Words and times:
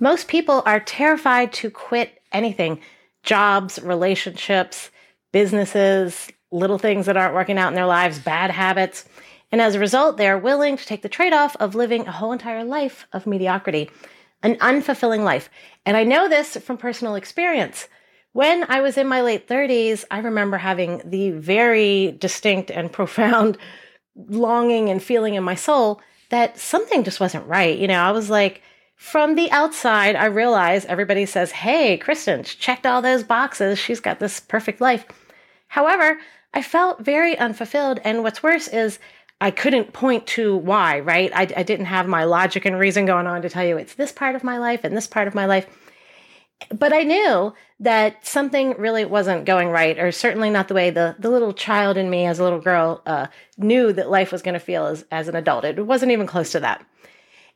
Most 0.00 0.28
people 0.28 0.62
are 0.64 0.80
terrified 0.80 1.52
to 1.54 1.70
quit 1.70 2.22
anything 2.32 2.80
jobs, 3.22 3.78
relationships, 3.82 4.90
businesses, 5.30 6.30
little 6.50 6.78
things 6.78 7.04
that 7.04 7.18
aren't 7.18 7.34
working 7.34 7.58
out 7.58 7.68
in 7.68 7.74
their 7.74 7.86
lives, 7.86 8.18
bad 8.18 8.50
habits. 8.50 9.04
And 9.52 9.60
as 9.60 9.74
a 9.74 9.80
result, 9.80 10.16
they're 10.16 10.38
willing 10.38 10.78
to 10.78 10.86
take 10.86 11.02
the 11.02 11.08
trade 11.08 11.34
off 11.34 11.54
of 11.56 11.74
living 11.74 12.06
a 12.06 12.12
whole 12.12 12.32
entire 12.32 12.64
life 12.64 13.06
of 13.12 13.26
mediocrity, 13.26 13.90
an 14.42 14.56
unfulfilling 14.56 15.22
life. 15.22 15.50
And 15.84 15.98
I 15.98 16.04
know 16.04 16.28
this 16.28 16.56
from 16.56 16.78
personal 16.78 17.14
experience. 17.14 17.86
When 18.32 18.64
I 18.70 18.80
was 18.80 18.96
in 18.96 19.06
my 19.06 19.20
late 19.20 19.48
30s, 19.48 20.04
I 20.10 20.20
remember 20.20 20.56
having 20.56 21.02
the 21.04 21.30
very 21.30 22.12
distinct 22.12 22.70
and 22.70 22.90
profound 22.92 23.58
longing 24.16 24.88
and 24.88 25.02
feeling 25.02 25.34
in 25.34 25.44
my 25.44 25.56
soul 25.56 26.00
that 26.30 26.58
something 26.58 27.04
just 27.04 27.20
wasn't 27.20 27.46
right. 27.46 27.76
You 27.76 27.88
know, 27.88 28.00
I 28.00 28.12
was 28.12 28.30
like, 28.30 28.62
from 29.00 29.34
the 29.34 29.50
outside, 29.50 30.14
I 30.14 30.26
realize 30.26 30.84
everybody 30.84 31.24
says, 31.24 31.52
Hey, 31.52 31.96
Kristen, 31.96 32.44
checked 32.44 32.84
all 32.84 33.00
those 33.00 33.24
boxes. 33.24 33.78
She's 33.78 33.98
got 33.98 34.18
this 34.18 34.40
perfect 34.40 34.78
life. 34.78 35.06
However, 35.68 36.18
I 36.52 36.60
felt 36.60 37.00
very 37.00 37.36
unfulfilled. 37.36 37.98
And 38.04 38.22
what's 38.22 38.42
worse 38.42 38.68
is 38.68 38.98
I 39.40 39.52
couldn't 39.52 39.94
point 39.94 40.26
to 40.28 40.54
why, 40.54 41.00
right? 41.00 41.32
I, 41.34 41.48
I 41.56 41.62
didn't 41.62 41.86
have 41.86 42.08
my 42.08 42.24
logic 42.24 42.66
and 42.66 42.78
reason 42.78 43.06
going 43.06 43.26
on 43.26 43.40
to 43.40 43.48
tell 43.48 43.64
you 43.64 43.78
it's 43.78 43.94
this 43.94 44.12
part 44.12 44.36
of 44.36 44.44
my 44.44 44.58
life 44.58 44.84
and 44.84 44.94
this 44.94 45.06
part 45.06 45.26
of 45.26 45.34
my 45.34 45.46
life. 45.46 45.66
But 46.70 46.92
I 46.92 47.02
knew 47.02 47.54
that 47.80 48.26
something 48.26 48.74
really 48.76 49.06
wasn't 49.06 49.46
going 49.46 49.70
right, 49.70 49.98
or 49.98 50.12
certainly 50.12 50.50
not 50.50 50.68
the 50.68 50.74
way 50.74 50.90
the, 50.90 51.16
the 51.18 51.30
little 51.30 51.54
child 51.54 51.96
in 51.96 52.10
me 52.10 52.26
as 52.26 52.38
a 52.38 52.44
little 52.44 52.60
girl 52.60 53.00
uh, 53.06 53.28
knew 53.56 53.94
that 53.94 54.10
life 54.10 54.30
was 54.30 54.42
going 54.42 54.52
to 54.52 54.60
feel 54.60 54.84
as, 54.84 55.06
as 55.10 55.26
an 55.26 55.36
adult. 55.36 55.64
It 55.64 55.86
wasn't 55.86 56.12
even 56.12 56.26
close 56.26 56.52
to 56.52 56.60
that. 56.60 56.84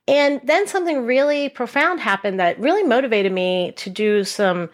And 0.07 0.39
then 0.43 0.67
something 0.67 1.05
really 1.05 1.49
profound 1.49 1.99
happened 1.99 2.39
that 2.39 2.59
really 2.59 2.83
motivated 2.83 3.31
me 3.31 3.73
to 3.77 3.89
do 3.89 4.23
some 4.23 4.69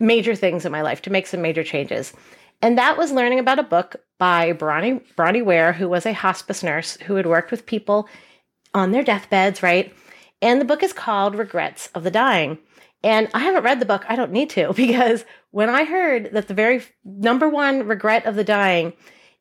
major 0.00 0.34
things 0.34 0.64
in 0.64 0.72
my 0.72 0.82
life, 0.82 1.02
to 1.02 1.10
make 1.10 1.26
some 1.26 1.42
major 1.42 1.62
changes. 1.62 2.12
And 2.60 2.78
that 2.78 2.96
was 2.96 3.12
learning 3.12 3.38
about 3.38 3.58
a 3.58 3.64
book 3.64 3.96
by 4.18 4.52
Bronnie, 4.52 5.00
Bronnie 5.16 5.44
Ware, 5.44 5.72
who 5.72 5.88
was 5.88 6.06
a 6.06 6.12
hospice 6.12 6.62
nurse 6.62 6.96
who 7.02 7.14
had 7.14 7.26
worked 7.26 7.50
with 7.50 7.66
people 7.66 8.08
on 8.72 8.90
their 8.90 9.04
deathbeds, 9.04 9.62
right? 9.62 9.94
And 10.42 10.60
the 10.60 10.64
book 10.64 10.82
is 10.82 10.92
called 10.92 11.36
Regrets 11.36 11.88
of 11.94 12.02
the 12.02 12.10
Dying. 12.10 12.58
And 13.02 13.28
I 13.34 13.40
haven't 13.40 13.64
read 13.64 13.80
the 13.80 13.86
book. 13.86 14.04
I 14.08 14.16
don't 14.16 14.32
need 14.32 14.50
to 14.50 14.72
because 14.76 15.24
when 15.50 15.70
I 15.70 15.84
heard 15.84 16.30
that 16.32 16.48
the 16.48 16.54
very 16.54 16.82
number 17.04 17.48
one 17.48 17.86
regret 17.86 18.26
of 18.26 18.34
the 18.34 18.44
dying 18.44 18.94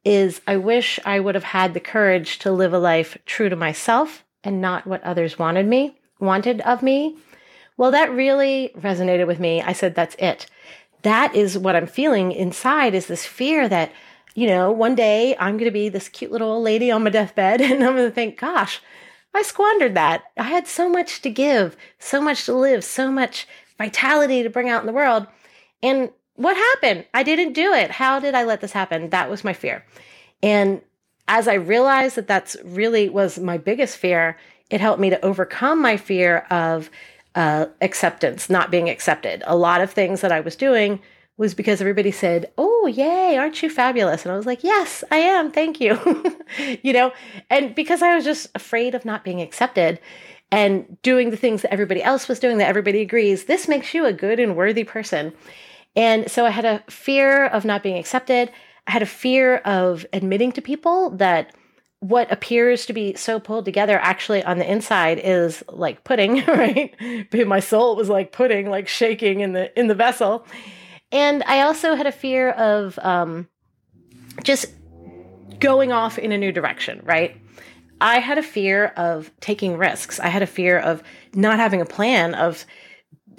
is 0.05 0.41
I 0.45 0.57
wish 0.57 0.99
I 1.05 1.19
would 1.19 1.35
have 1.35 1.45
had 1.45 1.73
the 1.73 1.79
courage 1.79 2.39
to 2.39 2.51
live 2.51 2.73
a 2.73 2.77
life 2.77 3.17
true 3.25 3.49
to 3.49 3.55
myself 3.55 4.25
and 4.43 4.61
not 4.61 4.85
what 4.85 5.03
others 5.03 5.39
wanted 5.39 5.67
me, 5.67 5.97
wanted 6.19 6.61
of 6.61 6.81
me. 6.81 7.17
Well, 7.77 7.91
that 7.91 8.11
really 8.11 8.71
resonated 8.77 9.27
with 9.27 9.39
me. 9.39 9.61
I 9.61 9.73
said, 9.73 9.95
that's 9.95 10.15
it. 10.19 10.47
That 11.01 11.35
is 11.35 11.57
what 11.57 11.75
I'm 11.75 11.87
feeling 11.87 12.31
inside 12.31 12.93
is 12.93 13.07
this 13.07 13.25
fear 13.25 13.67
that, 13.67 13.91
you 14.35 14.47
know, 14.47 14.71
one 14.71 14.95
day 14.95 15.35
I'm 15.37 15.57
going 15.57 15.65
to 15.65 15.71
be 15.71 15.89
this 15.89 16.09
cute 16.09 16.31
little 16.31 16.51
old 16.51 16.63
lady 16.63 16.91
on 16.91 17.03
my 17.03 17.09
deathbed 17.09 17.61
and 17.61 17.83
I'm 17.83 17.95
going 17.95 18.09
to 18.09 18.11
think, 18.11 18.39
gosh, 18.39 18.81
I 19.33 19.41
squandered 19.41 19.95
that. 19.95 20.23
I 20.37 20.43
had 20.43 20.67
so 20.67 20.89
much 20.89 21.21
to 21.21 21.29
give, 21.29 21.75
so 21.99 22.21
much 22.21 22.45
to 22.45 22.53
live, 22.53 22.83
so 22.83 23.11
much 23.11 23.47
vitality 23.77 24.43
to 24.43 24.49
bring 24.49 24.69
out 24.69 24.81
in 24.81 24.87
the 24.87 24.93
world. 24.93 25.27
And 25.81 26.11
what 26.35 26.55
happened? 26.55 27.05
I 27.13 27.23
didn't 27.23 27.53
do 27.53 27.73
it. 27.73 27.91
How 27.91 28.19
did 28.19 28.35
I 28.35 28.43
let 28.43 28.61
this 28.61 28.71
happen? 28.71 29.09
That 29.09 29.29
was 29.29 29.43
my 29.43 29.53
fear. 29.53 29.85
And 30.41 30.81
as 31.27 31.47
I 31.47 31.53
realized 31.53 32.15
that 32.15 32.27
that's 32.27 32.57
really 32.63 33.09
was 33.09 33.39
my 33.39 33.57
biggest 33.57 33.97
fear, 33.97 34.37
it 34.69 34.81
helped 34.81 34.99
me 34.99 35.09
to 35.09 35.23
overcome 35.23 35.81
my 35.81 35.97
fear 35.97 36.39
of 36.49 36.89
uh, 37.35 37.67
acceptance, 37.81 38.49
not 38.49 38.71
being 38.71 38.89
accepted. 38.89 39.43
A 39.45 39.55
lot 39.55 39.81
of 39.81 39.91
things 39.91 40.21
that 40.21 40.31
I 40.31 40.39
was 40.39 40.55
doing 40.55 40.99
was 41.37 41.53
because 41.53 41.81
everybody 41.81 42.11
said, 42.11 42.51
Oh, 42.57 42.85
yay, 42.87 43.37
aren't 43.37 43.63
you 43.63 43.69
fabulous? 43.69 44.23
And 44.23 44.31
I 44.31 44.37
was 44.37 44.45
like, 44.45 44.63
Yes, 44.63 45.03
I 45.11 45.17
am. 45.17 45.51
Thank 45.51 45.81
you. 45.81 45.97
you 46.83 46.93
know, 46.93 47.11
and 47.49 47.73
because 47.73 48.01
I 48.01 48.15
was 48.15 48.23
just 48.23 48.49
afraid 48.53 48.93
of 48.93 49.05
not 49.05 49.23
being 49.23 49.41
accepted 49.41 49.99
and 50.51 51.01
doing 51.01 51.31
the 51.31 51.37
things 51.37 51.63
that 51.63 51.73
everybody 51.73 52.03
else 52.03 52.27
was 52.27 52.39
doing 52.39 52.59
that 52.59 52.67
everybody 52.69 53.01
agrees, 53.01 53.45
this 53.45 53.67
makes 53.67 53.93
you 53.93 54.05
a 54.05 54.13
good 54.13 54.39
and 54.39 54.55
worthy 54.55 54.83
person. 54.83 55.33
And 55.95 56.29
so 56.29 56.45
I 56.45 56.49
had 56.51 56.65
a 56.65 56.83
fear 56.89 57.47
of 57.47 57.65
not 57.65 57.83
being 57.83 57.97
accepted. 57.97 58.51
I 58.87 58.91
had 58.91 59.01
a 59.01 59.07
fear 59.07 59.57
of 59.57 60.05
admitting 60.13 60.51
to 60.53 60.61
people 60.61 61.11
that 61.11 61.53
what 61.99 62.29
appears 62.29 62.85
to 62.85 62.91
be 62.91 63.15
so 63.15 63.39
pulled 63.39 63.63
together 63.63 63.97
actually 63.97 64.43
on 64.43 64.59
the 64.59 64.69
inside 64.69 65.21
is 65.23 65.63
like 65.69 66.03
pudding, 66.03 66.43
right? 66.47 66.93
But 67.31 67.47
my 67.47 67.61
soul 67.61 67.95
was 67.95 68.09
like 68.09 68.33
pudding, 68.33 68.69
like 68.69 68.89
shaking 68.89 69.39
in 69.39 69.53
the 69.53 69.77
in 69.79 69.87
the 69.87 69.95
vessel. 69.95 70.45
And 71.13 71.43
I 71.43 71.61
also 71.61 71.95
had 71.95 72.07
a 72.07 72.11
fear 72.11 72.49
of 72.51 72.99
um, 72.99 73.47
just 74.43 74.65
going 75.59 75.93
off 75.93 76.17
in 76.19 76.33
a 76.33 76.37
new 76.37 76.51
direction, 76.51 76.99
right? 77.03 77.37
I 78.01 78.19
had 78.19 78.37
a 78.37 78.43
fear 78.43 78.87
of 78.97 79.31
taking 79.39 79.77
risks. 79.77 80.19
I 80.19 80.27
had 80.27 80.41
a 80.41 80.47
fear 80.47 80.79
of 80.79 81.03
not 81.33 81.57
having 81.57 81.79
a 81.79 81.85
plan, 81.85 82.35
of 82.35 82.65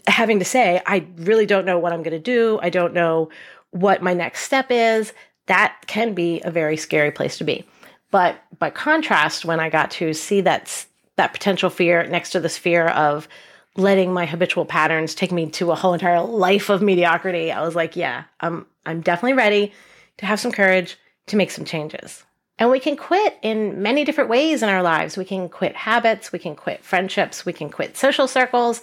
having 0.06 0.38
to 0.38 0.44
say, 0.44 0.80
I 0.86 1.06
really 1.16 1.44
don't 1.44 1.66
know 1.66 1.78
what 1.78 1.92
I'm 1.92 2.02
going 2.02 2.12
to 2.12 2.18
do. 2.18 2.58
I 2.62 2.70
don't 2.70 2.94
know 2.94 3.28
what 3.72 4.02
my 4.02 4.14
next 4.14 4.42
step 4.42 4.68
is 4.70 5.12
that 5.46 5.76
can 5.86 6.14
be 6.14 6.40
a 6.44 6.50
very 6.50 6.76
scary 6.76 7.10
place 7.10 7.38
to 7.38 7.44
be. 7.44 7.64
But 8.10 8.42
by 8.58 8.70
contrast, 8.70 9.44
when 9.44 9.60
I 9.60 9.70
got 9.70 9.90
to 9.92 10.12
see 10.14 10.40
that 10.42 10.86
that 11.16 11.32
potential 11.32 11.70
fear 11.70 12.04
next 12.06 12.30
to 12.30 12.40
this 12.40 12.58
fear 12.58 12.88
of 12.88 13.28
letting 13.76 14.12
my 14.12 14.26
habitual 14.26 14.64
patterns 14.64 15.14
take 15.14 15.32
me 15.32 15.48
to 15.50 15.70
a 15.70 15.74
whole 15.74 15.94
entire 15.94 16.20
life 16.20 16.68
of 16.68 16.82
mediocrity, 16.82 17.50
I 17.50 17.62
was 17.62 17.74
like, 17.74 17.96
yeah, 17.96 18.24
I'm 18.40 18.66
I'm 18.86 19.00
definitely 19.00 19.34
ready 19.34 19.72
to 20.18 20.26
have 20.26 20.40
some 20.40 20.52
courage 20.52 20.96
to 21.26 21.36
make 21.36 21.50
some 21.50 21.64
changes. 21.64 22.24
And 22.58 22.70
we 22.70 22.78
can 22.78 22.96
quit 22.96 23.36
in 23.42 23.82
many 23.82 24.04
different 24.04 24.30
ways 24.30 24.62
in 24.62 24.68
our 24.68 24.82
lives. 24.82 25.16
We 25.16 25.24
can 25.24 25.48
quit 25.48 25.74
habits, 25.74 26.30
we 26.30 26.38
can 26.38 26.54
quit 26.54 26.84
friendships, 26.84 27.44
we 27.44 27.52
can 27.52 27.68
quit 27.68 27.96
social 27.96 28.28
circles, 28.28 28.80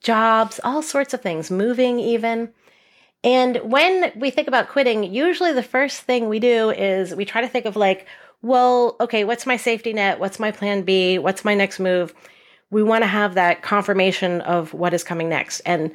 jobs, 0.00 0.60
all 0.64 0.82
sorts 0.82 1.12
of 1.12 1.20
things, 1.20 1.50
moving 1.50 1.98
even. 1.98 2.52
And 3.24 3.56
when 3.58 4.12
we 4.16 4.30
think 4.30 4.48
about 4.48 4.68
quitting, 4.68 5.04
usually 5.04 5.52
the 5.52 5.62
first 5.62 6.02
thing 6.02 6.28
we 6.28 6.40
do 6.40 6.70
is 6.70 7.14
we 7.14 7.24
try 7.24 7.40
to 7.40 7.48
think 7.48 7.66
of 7.66 7.76
like, 7.76 8.06
well, 8.42 8.96
okay, 9.00 9.22
what's 9.22 9.46
my 9.46 9.56
safety 9.56 9.92
net? 9.92 10.18
What's 10.18 10.40
my 10.40 10.50
plan 10.50 10.82
B? 10.82 11.18
What's 11.18 11.44
my 11.44 11.54
next 11.54 11.78
move? 11.78 12.12
We 12.70 12.82
want 12.82 13.02
to 13.02 13.08
have 13.08 13.34
that 13.34 13.62
confirmation 13.62 14.40
of 14.40 14.74
what 14.74 14.94
is 14.94 15.04
coming 15.04 15.28
next. 15.28 15.60
And 15.60 15.92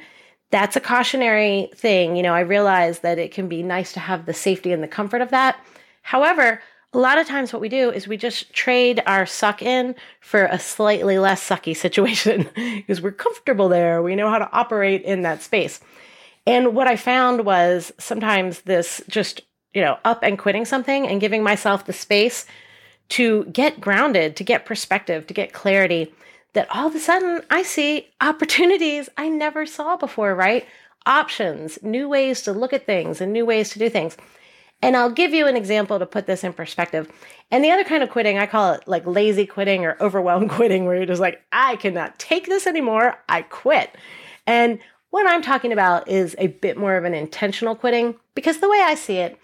that's 0.50 0.76
a 0.76 0.80
cautionary 0.80 1.68
thing. 1.74 2.16
You 2.16 2.22
know, 2.22 2.32
I 2.32 2.40
realize 2.40 3.00
that 3.00 3.18
it 3.18 3.32
can 3.32 3.48
be 3.48 3.62
nice 3.62 3.92
to 3.92 4.00
have 4.00 4.24
the 4.24 4.32
safety 4.32 4.72
and 4.72 4.82
the 4.82 4.88
comfort 4.88 5.20
of 5.20 5.30
that. 5.30 5.58
However, 6.00 6.62
a 6.94 6.98
lot 6.98 7.18
of 7.18 7.26
times 7.26 7.52
what 7.52 7.60
we 7.60 7.68
do 7.68 7.90
is 7.90 8.08
we 8.08 8.16
just 8.16 8.54
trade 8.54 9.02
our 9.04 9.26
suck 9.26 9.60
in 9.60 9.94
for 10.20 10.44
a 10.46 10.58
slightly 10.58 11.18
less 11.18 11.46
sucky 11.46 11.76
situation 11.84 12.48
because 12.54 13.02
we're 13.02 13.12
comfortable 13.12 13.68
there. 13.68 14.02
We 14.02 14.16
know 14.16 14.30
how 14.30 14.38
to 14.38 14.50
operate 14.52 15.02
in 15.02 15.22
that 15.22 15.42
space. 15.42 15.80
And 16.48 16.74
what 16.74 16.88
I 16.88 16.96
found 16.96 17.44
was 17.44 17.92
sometimes 17.98 18.62
this 18.62 19.02
just, 19.06 19.42
you 19.74 19.82
know, 19.82 19.98
up 20.06 20.22
and 20.22 20.38
quitting 20.38 20.64
something 20.64 21.06
and 21.06 21.20
giving 21.20 21.42
myself 21.42 21.84
the 21.84 21.92
space 21.92 22.46
to 23.10 23.44
get 23.44 23.82
grounded, 23.82 24.34
to 24.36 24.44
get 24.44 24.64
perspective, 24.64 25.26
to 25.26 25.34
get 25.34 25.52
clarity, 25.52 26.10
that 26.54 26.66
all 26.70 26.86
of 26.86 26.94
a 26.94 27.00
sudden 27.00 27.42
I 27.50 27.62
see 27.62 28.08
opportunities 28.22 29.10
I 29.18 29.28
never 29.28 29.66
saw 29.66 29.98
before, 29.98 30.34
right? 30.34 30.66
Options, 31.04 31.78
new 31.82 32.08
ways 32.08 32.40
to 32.42 32.54
look 32.54 32.72
at 32.72 32.86
things 32.86 33.20
and 33.20 33.30
new 33.30 33.44
ways 33.44 33.68
to 33.70 33.78
do 33.78 33.90
things. 33.90 34.16
And 34.80 34.96
I'll 34.96 35.10
give 35.10 35.34
you 35.34 35.46
an 35.46 35.56
example 35.56 35.98
to 35.98 36.06
put 36.06 36.26
this 36.26 36.44
in 36.44 36.54
perspective. 36.54 37.12
And 37.50 37.62
the 37.62 37.72
other 37.72 37.84
kind 37.84 38.02
of 38.02 38.08
quitting, 38.08 38.38
I 38.38 38.46
call 38.46 38.72
it 38.72 38.88
like 38.88 39.06
lazy 39.06 39.44
quitting 39.44 39.84
or 39.84 39.98
overwhelmed 40.00 40.48
quitting, 40.58 40.86
where 40.86 40.96
you're 40.96 41.04
just 41.04 41.20
like, 41.20 41.42
I 41.52 41.76
cannot 41.76 42.18
take 42.18 42.46
this 42.46 42.66
anymore. 42.66 43.22
I 43.28 43.42
quit. 43.42 43.94
And 44.46 44.78
what 45.10 45.26
I'm 45.26 45.42
talking 45.42 45.72
about 45.72 46.08
is 46.08 46.36
a 46.38 46.48
bit 46.48 46.76
more 46.76 46.96
of 46.96 47.04
an 47.04 47.14
intentional 47.14 47.74
quitting 47.74 48.14
because 48.34 48.58
the 48.58 48.68
way 48.68 48.80
I 48.80 48.94
see 48.94 49.16
it, 49.16 49.38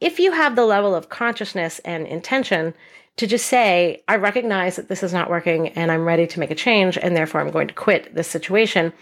if 0.00 0.18
you 0.18 0.32
have 0.32 0.56
the 0.56 0.64
level 0.64 0.94
of 0.94 1.10
consciousness 1.10 1.78
and 1.80 2.06
intention 2.06 2.74
to 3.16 3.26
just 3.26 3.46
say, 3.46 4.02
I 4.08 4.16
recognize 4.16 4.76
that 4.76 4.88
this 4.88 5.02
is 5.02 5.12
not 5.12 5.30
working 5.30 5.68
and 5.68 5.92
I'm 5.92 6.04
ready 6.04 6.26
to 6.26 6.40
make 6.40 6.50
a 6.50 6.56
change 6.56 6.96
and 6.96 7.14
therefore 7.14 7.40
I'm 7.40 7.50
going 7.50 7.68
to 7.68 7.74
quit 7.74 8.14
this 8.14 8.26
situation, 8.26 8.92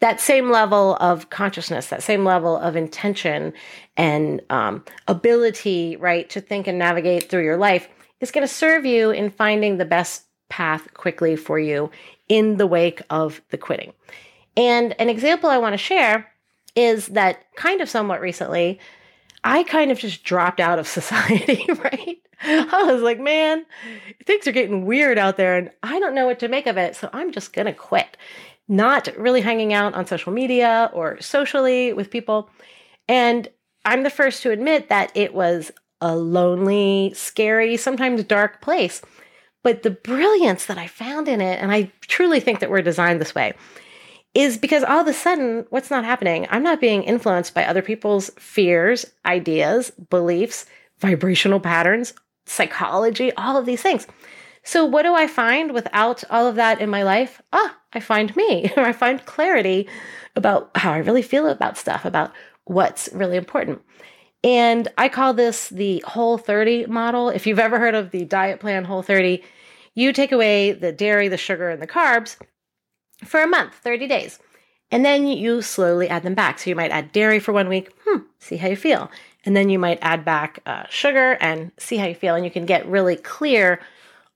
that 0.00 0.20
same 0.20 0.50
level 0.50 0.96
of 0.96 1.30
consciousness, 1.30 1.86
that 1.86 2.02
same 2.02 2.24
level 2.24 2.56
of 2.56 2.74
intention 2.74 3.52
and 3.96 4.42
um, 4.50 4.84
ability, 5.06 5.96
right, 5.96 6.28
to 6.30 6.40
think 6.40 6.66
and 6.66 6.78
navigate 6.78 7.30
through 7.30 7.44
your 7.44 7.56
life 7.56 7.88
is 8.20 8.32
going 8.32 8.46
to 8.46 8.52
serve 8.52 8.84
you 8.84 9.10
in 9.10 9.30
finding 9.30 9.76
the 9.76 9.84
best 9.84 10.24
path 10.48 10.92
quickly 10.94 11.36
for 11.36 11.58
you 11.58 11.90
in 12.28 12.56
the 12.56 12.66
wake 12.66 13.02
of 13.08 13.40
the 13.50 13.58
quitting. 13.58 13.92
And 14.56 14.94
an 14.98 15.08
example 15.08 15.50
I 15.50 15.58
want 15.58 15.72
to 15.74 15.78
share 15.78 16.30
is 16.76 17.08
that 17.08 17.54
kind 17.56 17.80
of 17.80 17.88
somewhat 17.88 18.20
recently, 18.20 18.80
I 19.42 19.62
kind 19.64 19.90
of 19.90 19.98
just 19.98 20.24
dropped 20.24 20.60
out 20.60 20.78
of 20.78 20.88
society, 21.00 21.66
right? 21.68 22.18
I 22.42 22.92
was 22.92 23.02
like, 23.02 23.20
man, 23.20 23.64
things 24.26 24.46
are 24.46 24.52
getting 24.52 24.84
weird 24.84 25.18
out 25.18 25.36
there 25.36 25.56
and 25.56 25.70
I 25.82 25.98
don't 25.98 26.14
know 26.14 26.26
what 26.26 26.40
to 26.40 26.48
make 26.48 26.66
of 26.66 26.76
it. 26.76 26.96
So 26.96 27.08
I'm 27.12 27.32
just 27.32 27.52
going 27.52 27.66
to 27.66 27.72
quit. 27.72 28.16
not 28.68 29.08
really 29.16 29.40
hanging 29.40 29.72
out 29.72 29.94
on 29.94 30.06
social 30.06 30.32
media 30.32 30.90
or 30.92 31.20
socially 31.20 31.92
with 31.92 32.10
people. 32.10 32.50
And 33.08 33.48
I'm 33.84 34.02
the 34.02 34.10
first 34.10 34.42
to 34.42 34.50
admit 34.50 34.88
that 34.88 35.12
it 35.14 35.34
was 35.34 35.70
a 36.00 36.16
lonely, 36.16 37.12
scary, 37.14 37.76
sometimes 37.76 38.24
dark 38.24 38.60
place. 38.60 39.02
But 39.62 39.82
the 39.82 39.90
brilliance 39.90 40.66
that 40.66 40.76
I 40.76 40.86
found 40.86 41.28
in 41.28 41.40
it, 41.40 41.60
and 41.60 41.72
I 41.72 41.90
truly 42.02 42.40
think 42.40 42.60
that 42.60 42.70
we're 42.70 42.82
designed 42.82 43.20
this 43.20 43.34
way, 43.34 43.54
is 44.34 44.58
because 44.58 44.82
all 44.82 45.00
of 45.00 45.06
a 45.06 45.12
sudden, 45.12 45.64
what's 45.70 45.90
not 45.90 46.04
happening? 46.04 46.46
I'm 46.50 46.62
not 46.62 46.80
being 46.80 47.04
influenced 47.04 47.54
by 47.54 47.64
other 47.64 47.82
people's 47.82 48.30
fears, 48.30 49.06
ideas, 49.24 49.90
beliefs, 50.10 50.66
vibrational 50.98 51.60
patterns, 51.60 52.12
psychology, 52.46 53.32
all 53.32 53.56
of 53.56 53.66
these 53.66 53.80
things. 53.80 54.06
So, 54.64 54.84
what 54.84 55.02
do 55.02 55.14
I 55.14 55.26
find 55.26 55.72
without 55.72 56.24
all 56.30 56.46
of 56.46 56.56
that 56.56 56.80
in 56.80 56.90
my 56.90 57.02
life? 57.02 57.40
Ah, 57.52 57.76
I 57.92 58.00
find 58.00 58.34
me, 58.34 58.72
or 58.76 58.82
I 58.84 58.92
find 58.92 59.24
clarity 59.24 59.88
about 60.36 60.70
how 60.74 60.92
I 60.92 60.98
really 60.98 61.22
feel 61.22 61.46
about 61.46 61.78
stuff, 61.78 62.04
about 62.04 62.32
what's 62.64 63.08
really 63.12 63.36
important. 63.36 63.82
And 64.42 64.88
I 64.98 65.08
call 65.08 65.32
this 65.32 65.68
the 65.68 66.02
Whole 66.06 66.38
30 66.38 66.86
model. 66.86 67.28
If 67.28 67.46
you've 67.46 67.58
ever 67.58 67.78
heard 67.78 67.94
of 67.94 68.10
the 68.10 68.24
diet 68.24 68.60
plan 68.60 68.84
Whole 68.84 69.02
30, 69.02 69.42
you 69.94 70.12
take 70.12 70.32
away 70.32 70.72
the 70.72 70.92
dairy, 70.92 71.28
the 71.28 71.36
sugar, 71.36 71.70
and 71.70 71.80
the 71.80 71.86
carbs 71.86 72.36
for 73.24 73.42
a 73.42 73.46
month, 73.46 73.74
30 73.74 74.06
days. 74.06 74.38
And 74.90 75.04
then 75.04 75.26
you 75.26 75.62
slowly 75.62 76.08
add 76.08 76.22
them 76.22 76.34
back. 76.34 76.58
So 76.58 76.70
you 76.70 76.76
might 76.76 76.90
add 76.90 77.12
dairy 77.12 77.40
for 77.40 77.52
one 77.52 77.68
week, 77.68 77.90
hmm, 78.04 78.18
see 78.38 78.56
how 78.56 78.68
you 78.68 78.76
feel. 78.76 79.10
And 79.44 79.56
then 79.56 79.68
you 79.68 79.78
might 79.78 79.98
add 80.02 80.24
back 80.24 80.60
uh, 80.66 80.84
sugar 80.88 81.36
and 81.40 81.72
see 81.78 81.96
how 81.96 82.06
you 82.06 82.14
feel. 82.14 82.34
And 82.34 82.44
you 82.44 82.50
can 82.50 82.66
get 82.66 82.86
really 82.86 83.16
clear 83.16 83.80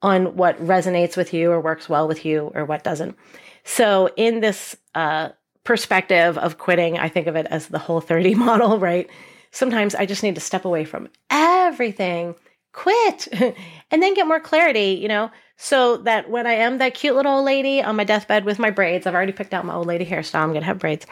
on 0.02 0.36
what 0.36 0.58
resonates 0.64 1.16
with 1.16 1.32
you 1.32 1.50
or 1.50 1.60
works 1.60 1.88
well 1.88 2.06
with 2.08 2.24
you 2.24 2.50
or 2.54 2.64
what 2.64 2.84
doesn't. 2.84 3.16
So, 3.64 4.08
in 4.16 4.40
this 4.40 4.76
uh, 4.94 5.30
perspective 5.64 6.38
of 6.38 6.58
quitting, 6.58 6.98
I 6.98 7.08
think 7.08 7.26
of 7.26 7.36
it 7.36 7.46
as 7.50 7.68
the 7.68 7.78
whole 7.78 8.00
30 8.00 8.34
model, 8.36 8.78
right? 8.78 9.08
Sometimes 9.50 9.94
I 9.94 10.06
just 10.06 10.22
need 10.22 10.34
to 10.36 10.40
step 10.40 10.64
away 10.64 10.84
from 10.84 11.08
everything, 11.30 12.34
quit, 12.72 13.28
and 13.90 14.02
then 14.02 14.14
get 14.14 14.26
more 14.26 14.40
clarity, 14.40 14.98
you 15.00 15.08
know, 15.08 15.30
so 15.60 15.96
that 15.98 16.30
when 16.30 16.46
I 16.46 16.52
am 16.52 16.78
that 16.78 16.94
cute 16.94 17.16
little 17.16 17.36
old 17.36 17.44
lady 17.44 17.82
on 17.82 17.96
my 17.96 18.04
deathbed 18.04 18.44
with 18.44 18.60
my 18.60 18.70
braids, 18.70 19.06
I've 19.06 19.14
already 19.14 19.32
picked 19.32 19.52
out 19.52 19.66
my 19.66 19.74
old 19.74 19.88
lady 19.88 20.06
hairstyle, 20.06 20.40
I'm 20.40 20.52
gonna 20.52 20.64
have 20.64 20.78
braids. 20.78 21.04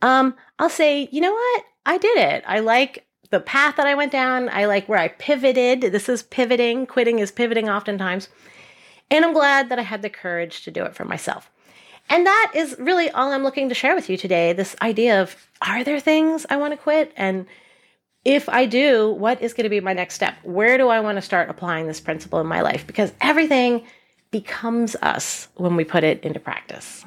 Um, 0.00 0.34
I'll 0.60 0.70
say, 0.70 1.08
you 1.10 1.20
know 1.20 1.32
what? 1.32 1.64
I 1.84 1.98
did 1.98 2.16
it. 2.16 2.44
I 2.46 2.60
like 2.60 3.06
the 3.30 3.40
path 3.40 3.76
that 3.76 3.88
I 3.88 3.96
went 3.96 4.12
down. 4.12 4.48
I 4.50 4.66
like 4.66 4.88
where 4.88 5.00
I 5.00 5.08
pivoted. 5.08 5.80
This 5.92 6.08
is 6.08 6.22
pivoting. 6.22 6.86
Quitting 6.86 7.18
is 7.18 7.32
pivoting 7.32 7.68
oftentimes. 7.68 8.28
And 9.10 9.24
I'm 9.24 9.32
glad 9.32 9.68
that 9.68 9.80
I 9.80 9.82
had 9.82 10.02
the 10.02 10.10
courage 10.10 10.62
to 10.62 10.70
do 10.70 10.84
it 10.84 10.94
for 10.94 11.04
myself. 11.04 11.50
And 12.08 12.24
that 12.24 12.52
is 12.54 12.76
really 12.78 13.10
all 13.10 13.32
I'm 13.32 13.42
looking 13.42 13.68
to 13.68 13.74
share 13.74 13.96
with 13.96 14.08
you 14.08 14.16
today 14.16 14.52
this 14.52 14.76
idea 14.80 15.20
of 15.20 15.34
are 15.60 15.82
there 15.82 15.98
things 15.98 16.46
I 16.48 16.56
want 16.56 16.72
to 16.72 16.76
quit? 16.76 17.12
And 17.16 17.46
if 18.24 18.48
I 18.48 18.66
do, 18.66 19.10
what 19.10 19.40
is 19.42 19.54
going 19.54 19.64
to 19.64 19.70
be 19.70 19.80
my 19.80 19.92
next 19.92 20.14
step? 20.14 20.34
Where 20.42 20.76
do 20.78 20.88
I 20.88 21.00
want 21.00 21.16
to 21.16 21.22
start 21.22 21.48
applying 21.48 21.86
this 21.86 22.00
principle 22.00 22.40
in 22.40 22.46
my 22.46 22.60
life? 22.60 22.86
Because 22.86 23.12
everything 23.20 23.86
becomes 24.30 24.96
us 24.96 25.48
when 25.54 25.76
we 25.76 25.84
put 25.84 26.04
it 26.04 26.22
into 26.22 26.40
practice. 26.40 27.04